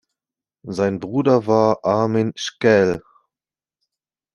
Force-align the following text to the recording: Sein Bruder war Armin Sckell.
Sein 0.65 0.99
Bruder 0.99 1.45
war 1.45 1.85
Armin 1.85 2.33
Sckell. 2.35 3.03